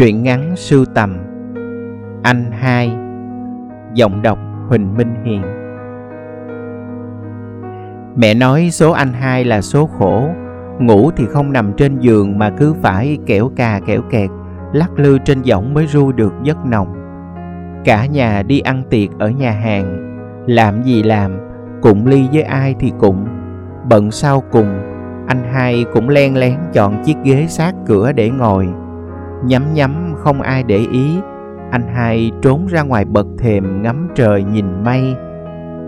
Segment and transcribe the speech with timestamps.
[0.00, 1.16] Truyện ngắn sưu tầm.
[2.22, 2.92] Anh hai.
[3.94, 4.38] Giọng đọc
[4.68, 5.42] Huỳnh Minh Hiền.
[8.16, 10.28] Mẹ nói số anh hai là số khổ.
[10.78, 14.30] Ngủ thì không nằm trên giường mà cứ phải kẻo cà kẻo kẹt,
[14.72, 16.94] Lắc lư trên võng mới ru được giấc nồng.
[17.84, 20.16] Cả nhà đi ăn tiệc ở nhà hàng.
[20.46, 21.38] Làm gì làm
[21.82, 23.26] Cụng ly với ai thì cụng
[23.88, 24.80] Bận sau cùng,
[25.26, 28.68] Anh hai cũng len lén chọn chiếc ghế sát cửa để ngồi.
[29.44, 31.18] Nhắm nhắm không ai để ý.
[31.70, 35.14] Anh hai trốn ra ngoài bậc thềm ngắm trời nhìn mây.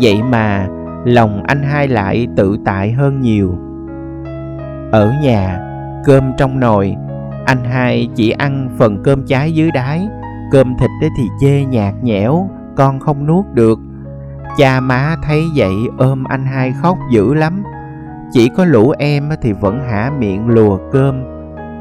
[0.00, 0.68] Vậy mà
[1.04, 3.58] lòng anh hai lại tự tại hơn nhiều.
[4.92, 5.60] Ở nhà,
[6.04, 6.96] cơm trong nồi
[7.46, 10.08] Anh hai chỉ ăn phần cơm cháy dưới đáy.
[10.52, 13.78] Cơm thịt thì chê nhạt nhẽo Con không nuốt được.
[14.58, 17.62] Cha má thấy vậy ôm anh hai khóc dữ lắm.
[18.32, 21.22] Chỉ có lũ em thì vẫn hả miệng lùa cơm.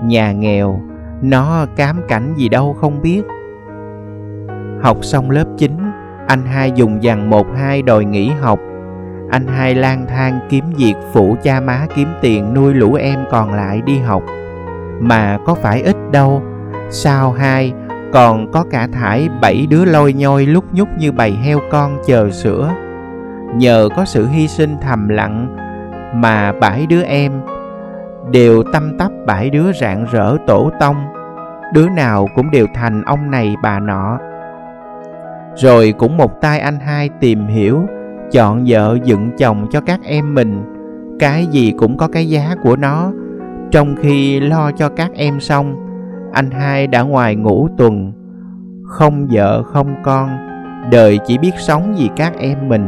[0.08, 0.80] Nhà nghèo
[1.22, 3.22] nó cám cảnh gì đâu không biết.
[4.82, 5.72] Học xong lớp 9
[6.28, 8.60] Anh hai dùng dằn một hai đòi nghỉ học.
[9.32, 13.54] Anh hai lang thang kiếm việc phụ cha má kiếm tiền nuôi lũ em còn
[13.54, 14.24] lại đi học.
[15.00, 16.42] Mà có phải ít đâu,
[16.90, 17.74] Sao hai
[18.14, 22.30] còn có cả thải bảy đứa lôi nhoi lúc nhúc như bầy heo con chờ
[22.32, 22.72] sữa.
[23.56, 25.58] Nhờ có sự hy sinh thầm lặng
[26.16, 27.32] Mà bảy đứa em
[28.32, 30.96] đều tâm tấp bãi đứa rạng rỡ tổ tông.
[31.74, 34.18] Đứa nào cũng đều thành ông này bà nọ.
[35.56, 37.82] Rồi cũng một tay anh hai tìm hiểu,
[38.32, 40.64] chọn vợ dựng chồng cho các em mình.
[41.20, 43.12] Cái gì cũng có cái giá của nó.
[43.72, 45.76] Trong khi lo cho các em xong,
[46.34, 48.14] anh hai đã ngoài ngủ tuần.
[48.84, 50.30] Không vợ, không con,
[50.92, 52.88] đời chỉ biết sống vì các em mình.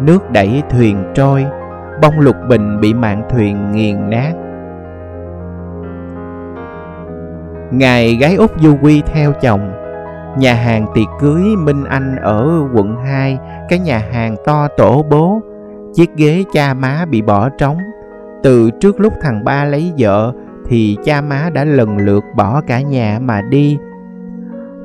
[0.00, 1.46] Nước đẩy thuyền trôi
[2.02, 4.32] bông lục bình bị mạn thuyền nghiền nát.
[7.70, 9.72] Ngày gái út du quy theo chồng,
[10.38, 15.40] Nhà hàng tiệc cưới Minh Anh ở quận 2 Cái nhà hàng to tổ bố,
[15.94, 17.78] Chiếc ghế cha má bị bỏ trống.
[18.42, 20.32] Từ trước lúc thằng ba lấy vợ
[20.68, 23.78] Thì cha má đã lần lượt bỏ cả nhà mà đi.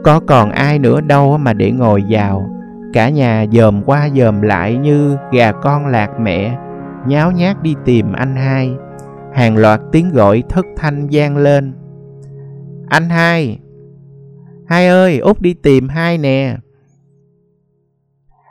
[0.04, 2.50] Có còn ai nữa đâu mà để ngồi vào,
[2.94, 6.58] Cả nhà dòm qua dòm lại như gà con lạc mẹ.
[7.08, 8.76] Nháo nhác đi tìm anh hai.
[9.34, 11.74] Hàng loạt tiếng gọi thất thanh vang lên.
[12.88, 13.60] Anh hai
[14.68, 16.58] Hai ơi, Út đi tìm hai nè.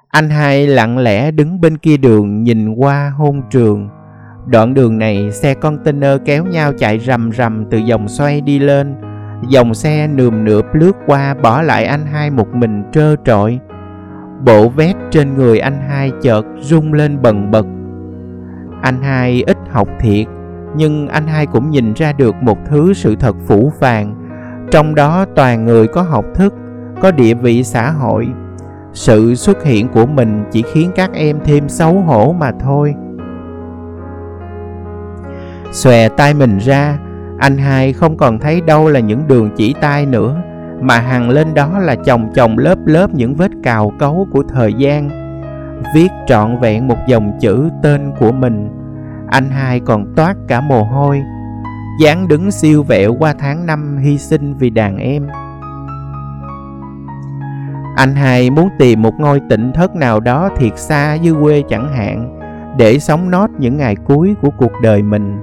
[0.08, 3.88] Anh hai lặng lẽ đứng bên kia đường nhìn qua hôn trường.
[4.46, 8.94] Đoạn đường này xe container kéo nhau chạy rầm rầm từ dòng xoay đi lên.
[9.48, 13.58] Dòng xe nườm nượp lướt qua bỏ lại anh hai một mình trơ trọi.
[14.46, 17.66] Bộ vét trên người anh hai chợt rung lên bần bật.
[18.84, 20.26] Anh hai ít học thiệt,
[20.76, 24.14] Nhưng anh hai cũng nhìn ra được một thứ sự thật phủ phàng.
[24.70, 26.54] Trong đó toàn người có học thức,
[27.00, 28.28] có địa vị xã hội.
[28.92, 32.94] Sự xuất hiện của mình chỉ khiến các em thêm xấu hổ mà thôi.
[35.72, 36.98] Xòe tay mình ra,
[37.38, 40.36] anh hai không còn thấy đâu là những đường chỉ tay nữa,
[40.80, 44.72] mà hằng lên đó là chồng chồng lớp lớp những vết cào cấu của thời
[44.72, 45.23] gian
[45.94, 48.68] viết trọn vẹn một dòng chữ tên của mình.
[49.28, 51.22] Anh hai còn toát cả mồ hôi.
[52.00, 55.28] Dáng đứng siêu vẹo qua tháng năm hy sinh vì đàn em.
[57.96, 61.92] Anh hai muốn tìm một ngôi tịnh thất nào đó thiệt xa dưới quê chẳng
[61.92, 62.40] hạn,
[62.78, 65.38] để sống nốt những ngày cuối của cuộc đời mình.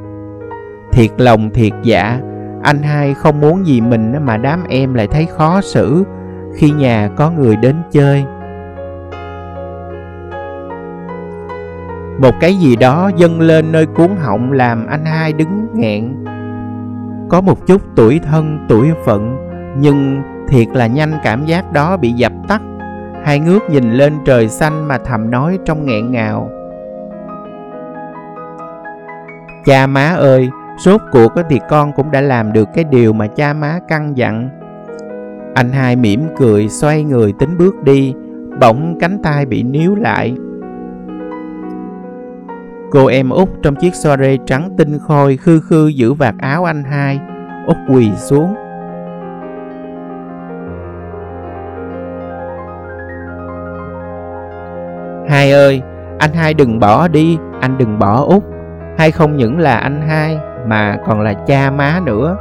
[0.92, 2.20] Thiệt lòng thiệt dạ
[2.64, 6.04] anh hai không muốn gì mình mà đám em lại thấy khó xử
[6.56, 8.26] khi nhà có người đến chơi.
[12.22, 16.26] Một cái gì đó dâng lên nơi cuốn họng làm anh hai đứng nghẹn.
[17.30, 19.36] Có một chút tuổi thân, tuổi phận,
[19.80, 22.62] nhưng thiệt là nhanh cảm giác đó bị dập tắt.
[23.24, 26.50] Hai ngước nhìn lên trời xanh mà thầm nói trong nghẹn ngào.
[29.66, 33.54] Cha má ơi, sốt cuộc thì con cũng đã làm được cái điều mà cha
[33.54, 34.50] má căn dặn.
[35.54, 38.14] Anh hai mỉm cười, xoay người tính bước đi,
[38.62, 40.36] bỗng cánh tay bị níu lại.
[42.92, 46.84] Cô em út trong chiếc soare trắng tinh khôi khư khư giữ vạt áo anh
[46.84, 47.20] hai.
[47.68, 48.56] Út quỳ xuống.
[55.30, 55.82] Hai ơi,
[56.20, 58.44] anh hai đừng bỏ đi, anh đừng bỏ út.
[58.98, 60.38] Hai không những là anh hai
[60.68, 62.38] mà còn là cha má nữa.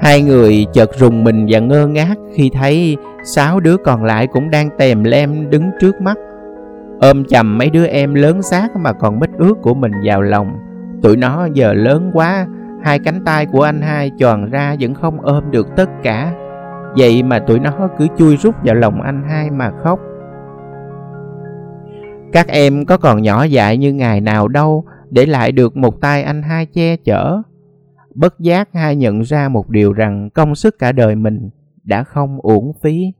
[0.00, 4.50] Hai người chợt rùng mình và ngơ ngác khi thấy sáu đứa còn lại cũng
[4.50, 6.16] đang tèm lem đứng trước mắt
[7.00, 10.58] ôm chầm mấy đứa em lớn xác mà còn mít ướt của mình vào lòng
[11.02, 12.46] tụi nó giờ lớn quá,
[12.82, 16.34] Hai cánh tay của anh hai tròn ra vẫn không ôm được tất cả.
[16.96, 20.00] Vậy mà tụi nó cứ chui rút vào lòng anh hai mà khóc.
[22.32, 26.22] Các em có còn nhỏ dại như ngày nào đâu, để lại được một tay
[26.22, 27.42] anh hai che chở.
[28.14, 31.50] Bất giác hai nhận ra một điều rằng công sức cả đời mình
[31.84, 33.12] đã không uổng phí.